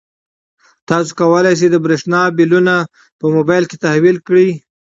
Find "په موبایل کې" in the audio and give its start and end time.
3.19-3.81